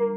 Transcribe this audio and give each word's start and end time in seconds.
Halo 0.00 0.08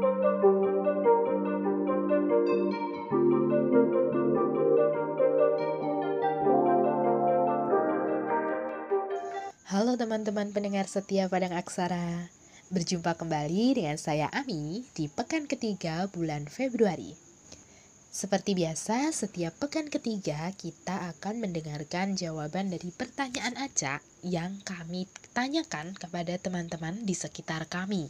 teman-teman 10.00 10.56
pendengar 10.56 10.88
setia 10.88 11.28
Padang 11.28 11.52
Aksara. 11.52 12.32
Berjumpa 12.72 13.12
kembali 13.20 13.76
dengan 13.76 14.00
saya 14.00 14.32
Ami 14.32 14.88
di 14.96 15.12
pekan 15.12 15.44
ketiga 15.44 16.08
bulan 16.08 16.48
Februari. 16.48 17.12
Seperti 18.08 18.56
biasa, 18.56 19.12
setiap 19.12 19.52
pekan 19.60 19.92
ketiga 19.92 20.48
kita 20.56 21.12
akan 21.12 21.44
mendengarkan 21.44 22.16
jawaban 22.16 22.72
dari 22.72 22.88
pertanyaan 22.88 23.60
acak 23.60 24.00
yang 24.24 24.64
kami 24.64 25.12
tanyakan 25.36 25.92
kepada 25.92 26.40
teman-teman 26.40 27.04
di 27.04 27.12
sekitar 27.12 27.68
kami. 27.68 28.08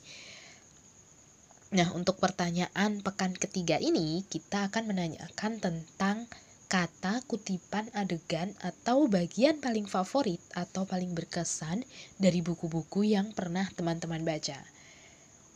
Nah, 1.75 1.91
untuk 1.91 2.23
pertanyaan 2.23 3.03
pekan 3.03 3.35
ketiga 3.35 3.83
ini, 3.83 4.23
kita 4.31 4.71
akan 4.71 4.95
menanyakan 4.95 5.59
tentang 5.59 6.31
kata, 6.71 7.19
kutipan, 7.27 7.91
adegan, 7.99 8.55
atau 8.63 9.11
bagian 9.11 9.59
paling 9.59 9.91
favorit 9.91 10.39
atau 10.55 10.87
paling 10.87 11.19
berkesan 11.19 11.83
dari 12.15 12.47
buku-buku 12.47 13.11
yang 13.11 13.35
pernah 13.35 13.67
teman-teman 13.75 14.23
baca. 14.23 14.55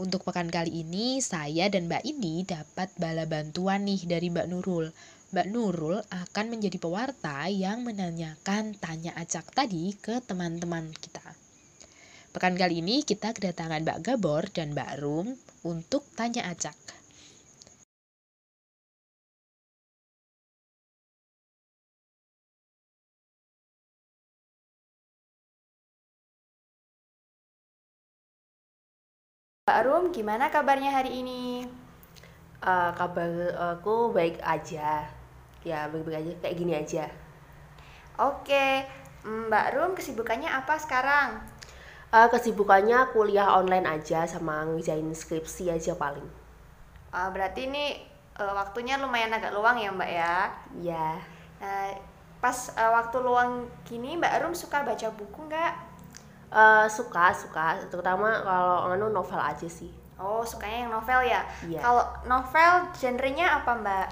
Untuk 0.03 0.27
pekan 0.27 0.51
kali 0.51 0.83
ini, 0.83 1.23
saya 1.23 1.71
dan 1.71 1.87
Mbak 1.87 2.03
ini 2.03 2.43
dapat 2.43 2.91
bala 2.99 3.23
bantuan 3.23 3.87
nih 3.87 4.03
dari 4.11 4.27
Mbak 4.27 4.51
Nurul. 4.51 4.91
Mbak 5.31 5.47
Nurul 5.55 6.03
akan 6.03 6.47
menjadi 6.51 6.83
pewarta 6.83 7.47
yang 7.47 7.87
menanyakan 7.87 8.75
tanya 8.75 9.15
acak 9.15 9.55
tadi 9.55 9.95
ke 9.95 10.19
teman-teman 10.27 10.91
kita. 10.99 11.23
Pekan 12.29 12.61
kali 12.61 12.85
ini 12.85 13.07
kita 13.07 13.33
kedatangan 13.33 13.87
Mbak 13.87 13.99
Gabor 14.03 14.51
dan 14.51 14.77
Mbak 14.77 14.93
Rum 15.01 15.33
untuk 15.73 16.03
tanya 16.17 16.43
acak. 16.53 16.77
Mbak 29.69 29.81
Rum, 29.85 30.05
gimana 30.17 30.49
kabarnya 30.49 30.91
hari 30.97 31.21
ini? 31.21 31.69
Uh, 32.65 32.91
kabar 32.99 33.31
aku 33.77 34.11
baik 34.17 34.41
aja. 34.41 35.05
Ya, 35.61 35.79
baik-baik 35.93 36.19
aja, 36.25 36.33
kayak 36.41 36.57
gini 36.57 36.73
aja. 36.73 37.05
Oke, 38.19 38.67
Mbak 39.23 39.67
Rum 39.77 39.91
kesibukannya 39.95 40.51
apa 40.51 40.75
sekarang? 40.81 41.58
Uh, 42.09 42.29
kesibukannya 42.33 43.13
kuliah 43.13 43.53
online 43.61 43.85
aja 43.85 44.25
sama 44.25 44.65
ngerjain 44.65 45.09
skripsi 45.13 45.69
aja 45.69 45.93
paling. 45.93 46.25
Uh, 47.13 47.29
berarti 47.33 47.69
ini 47.69 48.01
uh, 48.41 48.57
waktunya 48.57 48.97
lumayan 48.97 49.33
agak 49.33 49.53
luang 49.53 49.77
ya 49.77 49.93
Mbak 49.93 50.11
ya? 50.11 50.37
Ya. 50.81 51.09
Nah, 51.61 51.93
pas 52.41 52.73
uh, 52.73 52.91
waktu 52.97 53.21
luang 53.21 53.69
gini 53.85 54.17
Mbak 54.17 54.35
Rum 54.41 54.55
suka 54.57 54.85
baca 54.89 55.09
buku 55.13 55.41
nggak? 55.53 55.73
Uh, 56.49 56.89
suka 56.89 57.29
suka 57.37 57.77
terutama 57.93 58.41
kalau 58.41 58.89
anu 58.89 59.13
novel 59.13 59.37
aja 59.37 59.69
sih 59.69 59.93
oh 60.19 60.43
sukanya 60.43 60.87
yang 60.87 60.93
novel 60.93 61.21
ya 61.23 61.41
iya. 61.65 61.81
kalau 61.81 62.05
novel 62.27 62.73
genrenya 62.99 63.63
apa 63.63 63.73
mbak 63.79 64.07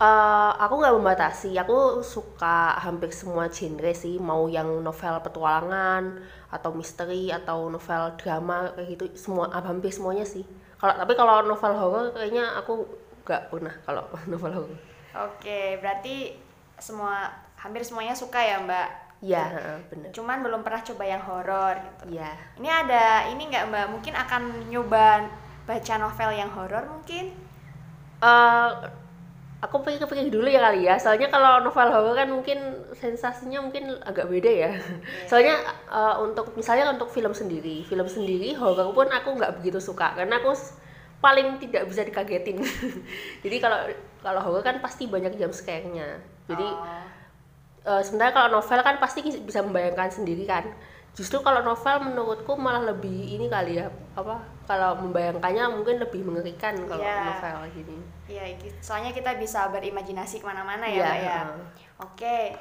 uh, 0.00 0.52
aku 0.56 0.74
nggak 0.80 0.96
membatasi 0.96 1.54
aku 1.60 2.00
suka 2.00 2.74
hampir 2.80 3.12
semua 3.12 3.52
genre 3.52 3.92
sih 3.92 4.16
mau 4.16 4.48
yang 4.48 4.80
novel 4.80 5.20
petualangan 5.20 6.18
atau 6.50 6.72
misteri 6.74 7.30
atau 7.30 7.68
novel 7.68 8.16
drama 8.16 8.72
kayak 8.74 8.88
gitu 8.96 9.04
semua 9.14 9.52
hampir 9.52 9.92
semuanya 9.92 10.24
sih 10.24 10.42
kalau 10.80 10.96
tapi 10.96 11.12
kalau 11.14 11.44
novel 11.44 11.72
horror 11.76 12.06
kayaknya 12.16 12.56
aku 12.56 12.88
nggak 13.28 13.52
pernah 13.52 13.74
kalau 13.84 14.04
novel 14.32 14.52
horror 14.64 14.80
oke 15.14 15.60
berarti 15.78 16.34
semua 16.80 17.28
hampir 17.60 17.84
semuanya 17.84 18.16
suka 18.16 18.40
ya 18.40 18.58
mbak 18.64 19.12
Iya, 19.20 19.76
benar. 19.92 20.16
Cuman 20.16 20.40
belum 20.40 20.64
pernah 20.64 20.80
coba 20.80 21.04
yang 21.04 21.20
horor 21.20 21.76
gitu. 21.76 22.16
Iya. 22.16 22.32
Ini 22.56 22.68
ada 22.72 23.28
ini 23.28 23.52
nggak 23.52 23.68
Mbak? 23.68 23.86
Mungkin 23.92 24.14
akan 24.16 24.42
nyoba 24.72 25.28
baca 25.68 25.94
novel 26.00 26.30
yang 26.32 26.48
horor 26.48 26.88
mungkin? 26.88 27.36
Uh, 28.24 28.88
aku 29.60 29.84
pikir-pikir 29.84 30.32
dulu 30.32 30.48
ya 30.48 30.60
kali 30.64 30.88
ya. 30.88 30.96
Soalnya 30.96 31.28
kalau 31.28 31.60
novel 31.64 31.88
horor 31.92 32.14
kan 32.16 32.28
mungkin 32.32 32.58
sensasinya 32.96 33.60
mungkin 33.60 33.96
agak 34.04 34.28
beda 34.28 34.50
ya. 34.50 34.60
Yeah. 34.72 34.74
Soalnya 35.28 35.56
uh, 35.88 36.20
untuk 36.24 36.52
misalnya 36.56 36.92
untuk 36.92 37.12
film 37.12 37.36
sendiri, 37.36 37.84
film 37.84 38.08
sendiri 38.08 38.56
horor 38.56 38.92
pun 38.96 39.08
aku 39.12 39.36
nggak 39.36 39.60
begitu 39.60 39.78
suka 39.78 40.16
karena 40.16 40.40
aku 40.40 40.56
paling 41.20 41.60
tidak 41.60 41.86
bisa 41.86 42.02
dikagetin. 42.02 42.64
Jadi 43.44 43.56
kalau 43.60 43.78
kalau 44.24 44.40
horor 44.40 44.64
kan 44.64 44.80
pasti 44.80 45.08
banyak 45.08 45.36
jam 45.36 45.52
scare-nya. 45.52 46.20
Jadi 46.48 46.66
oh 46.66 47.18
uh, 47.86 48.02
sebenarnya 48.04 48.34
kalau 48.36 48.48
novel 48.60 48.80
kan 48.84 48.96
pasti 49.00 49.20
bisa 49.24 49.60
membayangkan 49.64 50.10
sendiri 50.12 50.44
kan 50.44 50.64
justru 51.16 51.42
kalau 51.42 51.60
novel 51.66 52.06
menurutku 52.06 52.54
malah 52.54 52.94
lebih 52.94 53.34
ini 53.34 53.50
kali 53.50 53.82
ya 53.82 53.90
apa 54.14 54.46
kalau 54.70 54.94
membayangkannya 55.02 55.64
mungkin 55.74 55.98
lebih 55.98 56.22
mengerikan 56.22 56.78
kalau 56.86 57.02
yeah. 57.02 57.34
novel 57.34 57.66
gini 57.74 57.98
iya 58.30 58.54
yeah, 58.54 58.78
soalnya 58.78 59.10
kita 59.10 59.34
bisa 59.34 59.66
berimajinasi 59.74 60.38
ke 60.38 60.46
mana-mana 60.46 60.86
ya 60.86 61.02
yeah. 61.02 61.14
ya 61.18 61.38
oke 61.98 62.14
okay. 62.14 62.54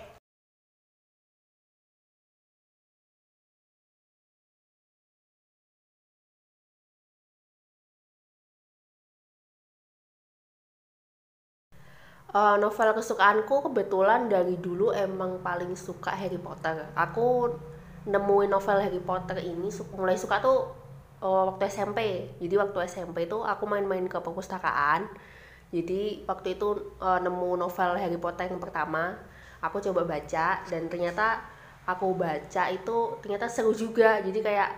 uh, 12.33 12.55
novel 12.57 12.89
kesukaanku 12.97 13.69
kebetulan 13.69 14.29
dari 14.29 14.57
dulu 14.59 14.93
emang 14.93 15.41
paling 15.41 15.73
suka 15.73 16.13
Harry 16.13 16.37
Potter. 16.37 16.89
Aku 16.93 17.49
nemuin 18.09 18.49
novel 18.49 18.77
Harry 18.81 19.01
Potter 19.01 19.37
ini 19.41 19.69
mulai 19.97 20.17
suka 20.17 20.41
tuh 20.41 20.69
uh, 21.21 21.43
waktu 21.53 21.69
SMP. 21.69 22.29
Jadi 22.37 22.55
waktu 22.57 22.77
SMP 22.85 23.29
itu 23.29 23.41
aku 23.41 23.63
main-main 23.65 24.05
ke 24.05 24.17
perpustakaan. 24.21 25.09
Jadi 25.69 26.25
waktu 26.25 26.57
itu 26.57 26.97
uh, 26.97 27.19
nemu 27.21 27.61
novel 27.61 27.97
Harry 27.97 28.17
Potter 28.17 28.49
yang 28.49 28.57
pertama, 28.57 29.13
aku 29.61 29.77
coba 29.79 30.05
baca 30.05 30.61
dan 30.65 30.89
ternyata 30.89 31.45
aku 31.85 32.17
baca 32.17 32.63
itu 32.73 32.97
ternyata 33.21 33.45
seru 33.45 33.73
juga. 33.73 34.21
Jadi 34.21 34.39
kayak 34.41 34.69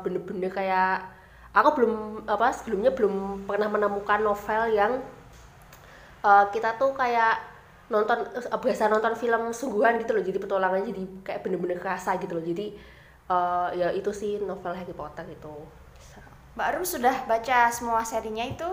bener-bener 0.00 0.48
uh, 0.48 0.54
kayak 0.54 0.94
aku 1.52 1.68
belum 1.82 1.94
apa 2.24 2.54
sebelumnya 2.54 2.94
belum 2.94 3.44
pernah 3.44 3.68
menemukan 3.68 4.22
novel 4.22 4.62
yang 4.72 4.92
uh, 6.22 6.46
kita 6.54 6.78
tuh 6.78 6.94
kayak 6.94 7.40
nonton 7.88 8.28
biasa 8.52 8.92
nonton 8.92 9.16
film 9.16 9.48
sungguhan 9.52 9.96
gitu 9.96 10.12
loh 10.12 10.20
jadi 10.20 10.36
petualangan 10.36 10.84
jadi 10.92 11.02
kayak 11.24 11.40
bener-bener 11.40 11.80
kerasa 11.80 12.20
gitu 12.20 12.36
loh 12.36 12.44
jadi 12.44 12.76
uh, 13.32 13.72
ya 13.72 13.88
itu 13.96 14.12
sih 14.12 14.36
novel 14.44 14.76
Harry 14.76 14.92
Potter 14.92 15.24
itu 15.24 15.54
Mbak 16.58 16.68
Rum 16.74 16.82
sudah 16.82 17.22
baca 17.30 17.70
semua 17.70 18.02
serinya 18.02 18.42
itu? 18.42 18.66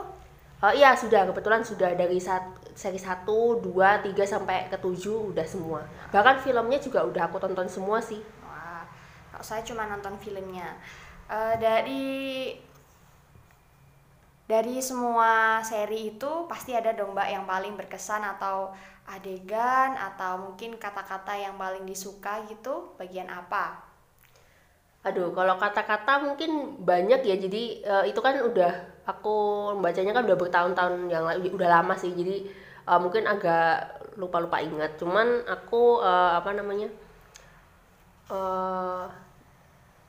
Uh, 0.65 0.73
iya 0.73 0.97
sudah 0.97 1.29
kebetulan 1.29 1.61
sudah 1.61 1.93
dari 1.93 2.17
sat, 2.17 2.41
seri 2.73 2.97
1, 2.97 3.21
2, 3.21 3.61
3 3.69 4.01
sampai 4.25 4.65
ke 4.65 4.81
7 4.81 5.29
udah 5.29 5.45
semua. 5.45 5.85
Bahkan 6.09 6.41
filmnya 6.41 6.81
juga 6.81 7.05
udah 7.05 7.29
aku 7.29 7.37
tonton 7.37 7.69
semua 7.69 8.01
sih. 8.01 8.17
Wah, 8.41 8.81
kalau 9.29 9.45
saya 9.45 9.61
cuma 9.61 9.85
nonton 9.85 10.17
filmnya. 10.17 10.73
Uh, 11.29 11.53
dari 11.61 12.49
dari 14.49 14.81
semua 14.81 15.61
seri 15.61 16.17
itu 16.17 16.49
pasti 16.49 16.73
ada 16.73 16.97
dong 16.97 17.13
mbak 17.13 17.29
yang 17.29 17.45
paling 17.45 17.77
berkesan 17.77 18.25
atau 18.25 18.73
adegan 19.05 19.93
atau 19.93 20.49
mungkin 20.49 20.81
kata-kata 20.81 21.37
yang 21.37 21.61
paling 21.61 21.85
disuka 21.85 22.41
gitu 22.49 22.89
bagian 22.97 23.29
apa? 23.29 23.85
Aduh, 25.05 25.29
kalau 25.29 25.61
kata-kata 25.61 26.25
mungkin 26.25 26.81
banyak 26.81 27.21
ya. 27.21 27.37
Jadi 27.37 27.85
uh, 27.85 28.01
itu 28.01 28.17
kan 28.17 28.41
udah 28.41 28.94
aku 29.05 29.35
membacanya 29.77 30.11
kan 30.17 30.25
udah 30.25 30.37
bertahun-tahun 30.37 31.09
yang 31.09 31.23
udah 31.53 31.69
lama 31.81 31.93
sih. 31.97 32.11
Jadi 32.13 32.49
uh, 32.89 32.99
mungkin 33.01 33.29
agak 33.29 34.01
lupa-lupa 34.17 34.61
ingat. 34.61 34.97
Cuman 34.97 35.45
aku 35.45 36.01
uh, 36.01 36.37
apa 36.37 36.51
namanya? 36.53 36.89
Uh, 38.25 39.05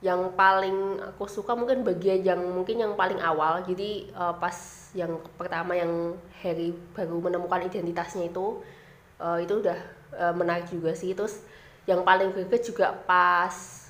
yang 0.04 0.36
paling 0.36 1.00
aku 1.00 1.24
suka 1.24 1.56
mungkin 1.56 1.80
bagian 1.80 2.20
yang 2.20 2.40
mungkin 2.52 2.76
yang 2.76 2.92
paling 3.00 3.16
awal 3.16 3.64
jadi 3.64 4.12
uh, 4.12 4.36
pas 4.36 4.52
yang 4.92 5.16
pertama 5.40 5.72
yang 5.72 6.12
Harry 6.44 6.76
baru 6.92 7.16
menemukan 7.16 7.64
identitasnya 7.64 8.28
itu 8.28 8.60
uh, 9.16 9.40
itu 9.40 9.64
udah 9.64 9.78
uh, 10.12 10.34
menarik 10.36 10.68
juga 10.68 10.92
sih 10.92 11.16
terus 11.16 11.40
yang 11.88 12.04
paling 12.04 12.28
greget 12.36 12.62
juga 12.68 12.92
pas 12.92 13.88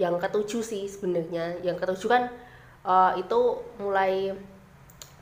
yang 0.00 0.16
ketujuh 0.16 0.64
sih 0.64 0.88
sebenarnya 0.88 1.60
yang 1.60 1.76
ketujuh 1.76 2.08
kan 2.08 2.32
uh, 2.88 3.12
itu 3.20 3.60
mulai 3.76 4.32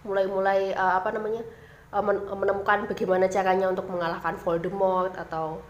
mulai 0.05 0.25
mulai 0.27 0.61
uh, 0.73 0.97
apa 1.01 1.13
namanya 1.13 1.45
uh, 1.93 2.05
menemukan 2.37 2.89
bagaimana 2.89 3.27
caranya 3.29 3.69
untuk 3.69 3.87
mengalahkan 3.91 4.39
Voldemort 4.41 5.13
atau 5.19 5.61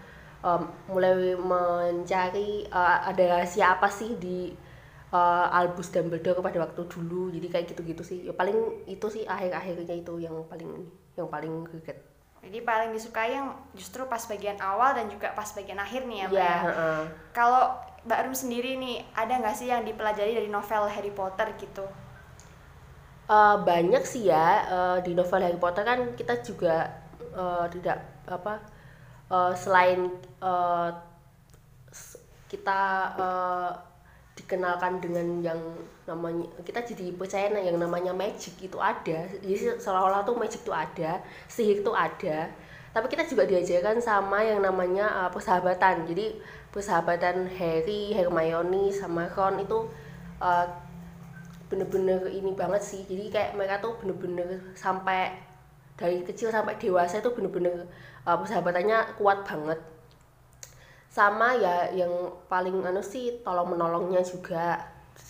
um, 0.45 0.63
mulai 0.91 1.37
mencari 1.37 2.69
uh, 2.71 3.09
ada 3.09 3.39
rahasia 3.39 3.77
apa 3.77 3.89
sih 3.91 4.17
di 4.17 4.53
uh, 5.13 5.47
Albus 5.51 5.91
Dumbledore 5.91 6.41
pada 6.41 6.59
waktu 6.63 6.83
dulu 6.87 7.31
jadi 7.35 7.47
kayak 7.51 7.67
gitu-gitu 7.75 8.03
sih 8.03 8.19
ya 8.31 8.33
paling 8.35 8.87
itu 8.87 9.07
sih 9.11 9.27
akhir-akhirnya 9.27 9.97
itu 10.01 10.23
yang 10.23 10.35
paling 10.47 10.87
yang 11.19 11.29
paling 11.29 11.67
greget 11.67 11.99
Jadi 12.41 12.65
paling 12.65 12.97
disukai 12.97 13.37
yang 13.37 13.53
justru 13.77 14.01
pas 14.09 14.25
bagian 14.25 14.57
awal 14.65 14.97
dan 14.97 15.13
juga 15.13 15.29
pas 15.37 15.45
bagian 15.53 15.77
akhir 15.77 16.09
nih 16.09 16.25
ya, 16.25 16.27
Mbak. 16.27 16.41
ya 16.41 16.49
ya? 16.49 16.57
heeh. 16.65 17.03
Kalau 17.37 17.63
Mbak 18.01 18.21
Rum 18.25 18.33
sendiri 18.33 18.81
nih, 18.81 19.05
ada 19.13 19.45
nggak 19.45 19.57
sih 19.61 19.69
yang 19.69 19.85
dipelajari 19.85 20.33
dari 20.33 20.49
novel 20.49 20.89
Harry 20.89 21.13
Potter 21.13 21.53
gitu? 21.61 21.85
Eh, 23.31 23.57
banyak 23.69 24.03
sih 24.13 24.23
ya 24.27 24.47
eh, 24.77 24.99
di 25.07 25.13
novel 25.15 25.43
Harry 25.47 25.61
Potter 25.63 25.85
kan 25.87 25.99
kita 26.19 26.35
juga 26.43 26.91
eh, 27.43 27.67
tidak 27.75 27.99
apa 28.27 28.55
eh, 29.31 29.53
selain 29.63 30.01
s- 31.91 32.19
kita 32.51 32.81
eh, 33.19 33.71
dikenalkan 34.39 35.03
dengan 35.05 35.27
yang 35.45 35.61
namanya 36.09 36.47
kita 36.65 36.81
jadi 36.87 37.13
percaya 37.13 37.53
yang 37.61 37.77
namanya 37.79 38.13
magic 38.17 38.57
itu 38.59 38.79
ada. 38.81 39.27
Jadi 39.43 39.55
seolah-olah 39.79 40.23
tuh 40.25 40.37
magic 40.39 40.65
itu 40.65 40.73
ada 40.73 41.21
sihir 41.51 41.83
itu 41.85 41.93
ada. 41.93 42.49
Tapi 42.91 43.07
kita 43.07 43.23
juga 43.31 43.47
diajarkan 43.47 44.03
sama 44.03 44.43
yang 44.43 44.61
namanya 44.65 45.07
eh, 45.27 45.31
persahabatan. 45.35 46.09
Jadi 46.11 46.41
persahabatan 46.75 47.51
Harry, 47.59 48.15
Hermione 48.17 48.91
sama 48.95 49.29
Ron 49.35 49.63
itu 49.63 49.79
eh, 50.43 50.67
bener-bener 51.71 52.27
ini 52.29 52.51
banget 52.53 52.83
sih. 52.83 53.07
Jadi 53.07 53.31
kayak 53.31 53.55
mereka 53.55 53.79
tuh 53.79 53.95
bener-bener 54.03 54.75
sampai 54.75 55.31
dari 55.95 56.27
kecil 56.27 56.51
sampai 56.51 56.75
dewasa 56.77 57.23
itu 57.23 57.31
bener-bener 57.31 57.87
uh, 58.27 58.37
persahabatannya 58.37 59.15
kuat 59.17 59.47
banget. 59.47 59.79
Sama 61.11 61.55
ya 61.55 61.91
yang 61.95 62.11
paling 62.51 62.83
anu 62.83 63.03
sih 63.03 63.41
tolong 63.47 63.71
menolongnya 63.71 64.21
juga 64.27 64.83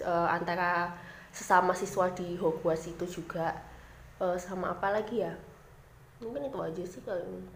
uh, 0.03 0.29
antara 0.33 0.97
sesama 1.31 1.77
siswa 1.77 2.09
di 2.17 2.35
Hogwarts 2.41 2.89
itu 2.89 3.21
juga. 3.21 3.69
Uh, 4.21 4.37
sama 4.37 4.77
apa 4.77 4.93
lagi 4.93 5.25
ya? 5.25 5.33
Mungkin 6.21 6.53
itu 6.53 6.59
aja 6.61 6.83
sih 6.85 7.01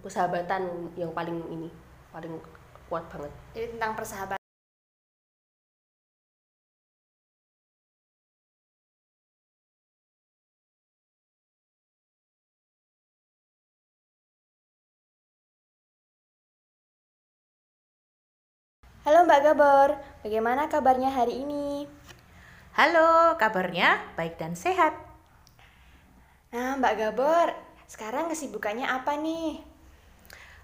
persahabatan 0.01 0.93
yang 0.97 1.13
paling 1.13 1.37
ini 1.53 1.69
paling 2.09 2.41
kuat 2.89 3.05
banget. 3.13 3.33
Jadi 3.53 3.77
tentang 3.77 3.93
persahabatan. 3.93 4.44
Halo 19.05 19.29
Mbak 19.29 19.41
Gabor, 19.45 20.01
bagaimana 20.25 20.65
kabarnya 20.73 21.13
hari 21.13 21.45
ini? 21.45 21.85
Halo, 22.73 23.37
kabarnya 23.37 24.01
baik 24.17 24.41
dan 24.41 24.57
sehat. 24.57 24.97
Nah 26.49 26.81
Mbak 26.81 26.95
Gabor, 26.97 27.53
sekarang 27.85 28.33
kesibukannya 28.33 28.89
apa 28.89 29.21
nih? 29.21 29.61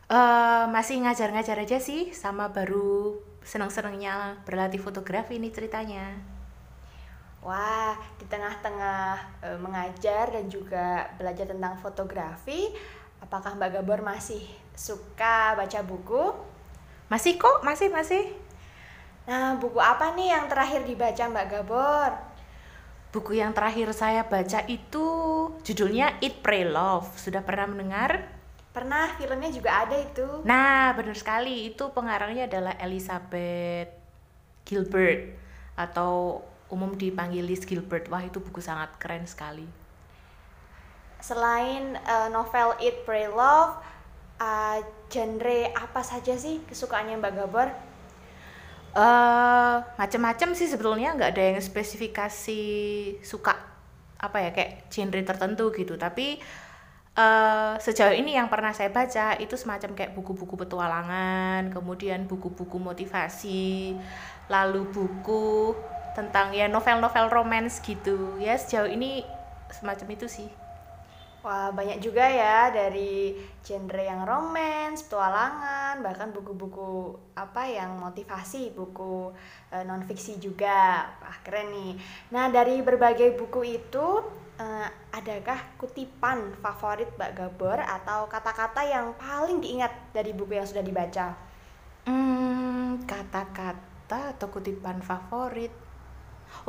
Eh, 0.08 0.64
masih 0.72 1.04
ngajar-ngajar 1.04 1.60
aja 1.60 1.84
sih, 1.84 2.16
sama 2.16 2.48
baru 2.48 3.20
seneng-senengnya 3.44 4.40
berlatih 4.48 4.80
fotografi 4.80 5.36
ini 5.36 5.52
ceritanya. 5.52 6.16
Wah, 7.44 7.92
di 8.16 8.24
tengah-tengah 8.24 9.20
eh, 9.44 9.58
mengajar 9.60 10.32
dan 10.32 10.48
juga 10.48 11.12
belajar 11.20 11.44
tentang 11.44 11.76
fotografi, 11.76 12.72
apakah 13.20 13.52
Mbak 13.60 13.84
Gabor 13.84 14.00
masih 14.00 14.40
suka 14.72 15.52
baca 15.60 15.84
buku? 15.84 16.49
Masih 17.10 17.34
kok, 17.42 17.66
masih 17.66 17.90
masih. 17.90 18.30
Nah, 19.26 19.58
buku 19.58 19.82
apa 19.82 20.14
nih 20.14 20.30
yang 20.30 20.46
terakhir 20.46 20.86
dibaca 20.86 21.26
Mbak 21.26 21.46
Gabor? 21.50 22.12
Buku 23.10 23.34
yang 23.34 23.50
terakhir 23.50 23.90
saya 23.90 24.22
baca 24.22 24.62
itu 24.70 25.06
judulnya 25.66 26.22
Eat 26.22 26.38
Pray 26.38 26.62
Love. 26.62 27.10
Sudah 27.18 27.42
pernah 27.42 27.66
mendengar? 27.66 28.30
Pernah 28.70 29.10
filmnya 29.18 29.50
juga 29.50 29.82
ada 29.82 29.98
itu. 29.98 30.46
Nah, 30.46 30.94
benar 30.94 31.18
sekali. 31.18 31.74
Itu 31.74 31.90
pengarangnya 31.90 32.46
adalah 32.46 32.78
Elizabeth 32.78 33.90
Gilbert 34.62 35.34
atau 35.74 36.46
umum 36.70 36.94
dipanggil 36.94 37.42
Liz 37.42 37.66
Gilbert. 37.66 38.06
Wah, 38.06 38.22
itu 38.22 38.38
buku 38.38 38.62
sangat 38.62 38.94
keren 39.02 39.26
sekali. 39.26 39.66
Selain 41.18 41.98
eh, 41.98 42.28
novel 42.30 42.78
Eat, 42.78 43.02
Pray, 43.02 43.26
Love, 43.26 43.82
eh, 44.40 44.78
genre 45.12 45.58
apa 45.84 46.00
saja 46.10 46.34
sih 46.44 46.56
kesukaannya 46.68 47.14
Mbak 47.20 47.32
Gabor? 47.38 47.68
eh 48.90 49.76
macam-macam 50.00 50.48
sih 50.58 50.66
sebetulnya 50.66 51.14
nggak 51.14 51.30
ada 51.34 51.42
yang 51.54 51.58
spesifikasi 51.62 52.62
suka 53.22 53.54
apa 54.18 54.36
ya 54.44 54.50
kayak 54.56 54.90
genre 54.92 55.20
tertentu 55.22 55.64
gitu. 55.78 55.94
Tapi 55.94 56.26
eh 57.20 57.72
sejauh 57.86 58.14
ini 58.14 58.30
yang 58.38 58.48
pernah 58.52 58.72
saya 58.78 58.90
baca 58.94 59.38
itu 59.44 59.54
semacam 59.58 59.90
kayak 59.98 60.12
buku-buku 60.18 60.54
petualangan 60.62 61.70
kemudian 61.74 62.26
buku-buku 62.30 62.76
motivasi 62.78 63.94
lalu 64.50 64.82
buku 64.90 65.74
tentang 66.16 66.50
ya 66.54 66.66
novel-novel 66.66 67.26
romance 67.30 67.78
gitu. 67.82 68.38
Ya 68.42 68.54
sejauh 68.58 68.90
ini 68.90 69.22
semacam 69.70 70.08
itu 70.18 70.26
sih 70.26 70.48
Wah, 71.40 71.72
banyak 71.72 72.04
juga 72.04 72.28
ya 72.28 72.68
dari 72.68 73.32
genre 73.64 74.04
yang 74.04 74.28
romance, 74.28 75.08
petualangan, 75.08 76.04
bahkan 76.04 76.28
buku-buku 76.36 77.16
apa 77.32 77.64
yang 77.64 77.96
motivasi, 77.96 78.76
buku 78.76 79.32
eh, 79.72 79.80
non-fiksi 79.80 80.36
juga. 80.36 81.08
Wah, 81.24 81.38
keren 81.40 81.72
nih. 81.72 81.92
Nah, 82.36 82.52
dari 82.52 82.84
berbagai 82.84 83.40
buku 83.40 83.80
itu, 83.80 84.06
eh, 84.60 84.88
adakah 85.16 85.80
kutipan 85.80 86.60
favorit 86.60 87.08
Mbak 87.16 87.32
Gabor 87.32 87.80
atau 87.88 88.28
kata-kata 88.28 88.84
yang 88.84 89.16
paling 89.16 89.64
diingat 89.64 90.12
dari 90.12 90.36
buku 90.36 90.60
yang 90.60 90.68
sudah 90.68 90.84
dibaca? 90.84 91.32
Hmm, 92.04 93.00
kata-kata 93.08 94.36
atau 94.36 94.46
kutipan 94.52 95.00
favorit. 95.00 95.72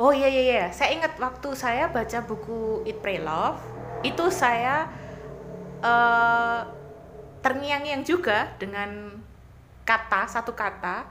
Oh 0.00 0.10
iya 0.10 0.26
iya 0.26 0.42
iya, 0.42 0.66
saya 0.72 0.96
ingat 0.96 1.20
waktu 1.20 1.52
saya 1.52 1.92
baca 1.92 2.18
buku 2.24 2.82
Eat 2.88 2.98
Pray 3.04 3.20
Love, 3.20 3.60
itu 4.02 4.24
saya 4.32 4.88
eh 5.82 6.60
terngiang-ngiang 7.42 8.06
juga 8.06 8.54
dengan 8.54 9.18
kata 9.82 10.30
satu 10.30 10.54
kata 10.54 11.10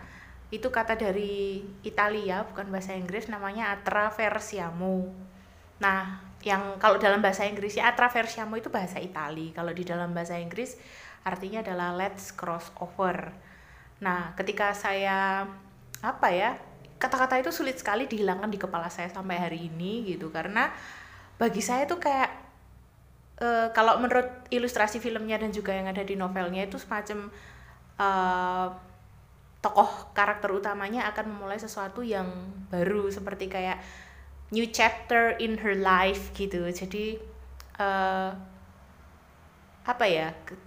itu 0.52 0.68
kata 0.68 0.96
dari 0.96 1.64
Italia 1.84 2.44
bukan 2.48 2.72
bahasa 2.72 2.96
Inggris 2.96 3.28
namanya 3.28 3.76
attraversiamo. 3.76 5.12
Nah, 5.80 6.24
yang 6.44 6.76
kalau 6.80 7.00
dalam 7.00 7.24
bahasa 7.24 7.48
Inggris 7.48 7.80
ya 7.80 7.92
attraversiamo 7.92 8.56
itu 8.60 8.68
bahasa 8.68 9.00
Itali. 9.00 9.56
Kalau 9.56 9.72
di 9.72 9.88
dalam 9.88 10.12
bahasa 10.12 10.36
Inggris 10.40 10.76
artinya 11.24 11.64
adalah 11.64 11.96
let's 11.96 12.36
cross 12.36 12.68
over. 12.80 13.32
Nah, 14.04 14.36
ketika 14.36 14.76
saya 14.76 15.48
apa 16.02 16.28
ya 16.34 16.58
kata-kata 17.02 17.42
itu 17.42 17.50
sulit 17.50 17.82
sekali 17.82 18.06
dihilangkan 18.06 18.54
di 18.54 18.62
kepala 18.62 18.86
saya 18.94 19.10
sampai 19.10 19.42
hari 19.42 19.60
ini 19.74 20.06
gitu. 20.06 20.30
Karena 20.30 20.70
bagi 21.42 21.66
saya 21.66 21.90
itu 21.90 21.98
kayak 21.98 22.30
eh, 23.42 23.68
kalau 23.74 23.98
menurut 23.98 24.46
ilustrasi 24.54 25.02
filmnya 25.02 25.42
dan 25.42 25.50
juga 25.50 25.74
yang 25.74 25.90
ada 25.90 26.06
di 26.06 26.14
novelnya 26.14 26.70
itu 26.70 26.78
semacam 26.78 27.34
eh, 27.98 28.68
tokoh 29.62 30.14
karakter 30.14 30.54
utamanya 30.54 31.10
akan 31.10 31.26
memulai 31.34 31.58
sesuatu 31.58 32.06
yang 32.06 32.30
baru 32.70 33.10
seperti 33.10 33.50
kayak 33.50 33.82
new 34.54 34.66
chapter 34.70 35.34
in 35.42 35.58
her 35.58 35.74
life 35.74 36.30
gitu. 36.38 36.70
Jadi 36.70 37.18
eh, 37.82 38.32
apa 39.82 40.06
ya 40.06 40.30
ke- 40.46 40.58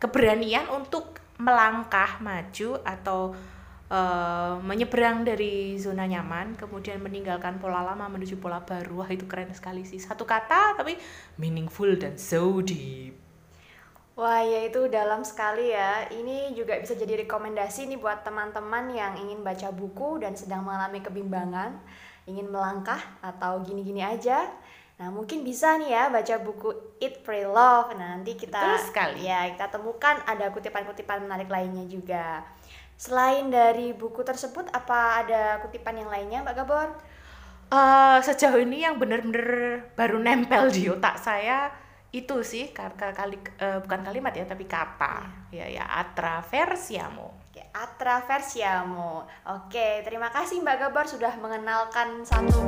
keberanian 0.00 0.72
untuk 0.72 1.20
melangkah 1.36 2.22
maju 2.22 2.78
atau 2.86 3.34
eh, 3.90 4.54
menyeberang 4.62 5.24
dari 5.26 5.76
zona 5.80 6.04
nyaman 6.08 6.56
kemudian 6.56 7.00
meninggalkan 7.02 7.58
pola 7.60 7.84
lama 7.84 8.06
menuju 8.08 8.40
pola 8.40 8.60
baru 8.64 9.04
wah 9.04 9.10
itu 9.10 9.24
keren 9.28 9.52
sekali 9.52 9.84
sih 9.84 10.00
satu 10.00 10.24
kata 10.24 10.76
tapi 10.78 10.96
meaningful 11.40 11.88
dan 11.96 12.16
so 12.16 12.60
deep 12.64 13.24
Wah, 14.14 14.46
ya 14.46 14.70
itu 14.70 14.86
dalam 14.86 15.26
sekali 15.26 15.74
ya. 15.74 16.06
Ini 16.06 16.54
juga 16.54 16.78
bisa 16.78 16.94
jadi 16.94 17.26
rekomendasi 17.26 17.90
nih 17.90 17.98
buat 17.98 18.22
teman-teman 18.22 18.94
yang 18.94 19.18
ingin 19.18 19.42
baca 19.42 19.74
buku 19.74 20.22
dan 20.22 20.38
sedang 20.38 20.62
mengalami 20.62 21.02
kebimbangan, 21.02 21.74
ingin 22.30 22.46
melangkah 22.46 23.02
atau 23.18 23.58
gini-gini 23.66 24.06
aja. 24.06 24.46
Nah, 25.02 25.10
mungkin 25.10 25.42
bisa 25.42 25.74
nih 25.82 25.90
ya 25.90 26.02
baca 26.14 26.38
buku 26.46 26.70
Eat, 27.02 27.26
Pray, 27.26 27.42
Love. 27.42 27.98
Nah, 27.98 28.14
nanti 28.14 28.38
kita 28.38 28.62
Betul 28.62 28.86
sekali. 28.86 29.26
ya 29.26 29.50
kita 29.50 29.66
temukan 29.66 30.22
ada 30.22 30.46
kutipan-kutipan 30.54 31.26
menarik 31.26 31.50
lainnya 31.50 31.82
juga. 31.90 32.46
Selain 32.94 33.50
dari 33.50 33.92
buku 33.92 34.22
tersebut, 34.22 34.70
apa 34.70 35.24
ada 35.24 35.58
kutipan 35.60 35.98
yang 35.98 36.10
lainnya, 36.10 36.46
Mbak 36.46 36.54
Gabor? 36.62 36.88
Eh, 37.74 38.18
sejauh 38.22 38.60
ini 38.62 38.86
yang 38.86 39.00
bener-bener 39.00 39.82
baru 39.98 40.20
nempel 40.20 40.70
di 40.70 40.86
otak 40.86 41.18
saya 41.18 41.72
itu 42.14 42.46
sih 42.46 42.70
kata 42.70 43.10
kali 43.10 43.34
eh, 43.58 43.82
bukan 43.82 44.00
kalimat 44.06 44.30
ya 44.30 44.46
tapi 44.46 44.70
kata. 44.70 45.48
Ya 45.50 45.66
ya 45.66 45.82
atraversiamo 45.82 47.44
Oke, 47.54 47.70
Atraversiamo. 47.70 49.30
Oke, 49.46 50.02
terima 50.02 50.26
kasih 50.34 50.58
Mbak 50.58 50.90
Gabar 50.90 51.06
sudah 51.06 51.38
mengenalkan 51.38 52.26
satu 52.26 52.66